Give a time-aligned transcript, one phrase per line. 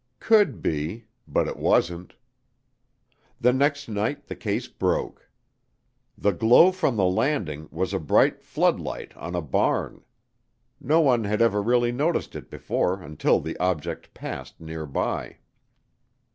[0.19, 2.15] Could be, but it wasn't.
[3.39, 5.29] The next night the case broke.
[6.17, 10.03] The glow from the landing was a bright floodlight on a barn.
[10.79, 15.37] No one had ever really noticed it before until the object passed nearby.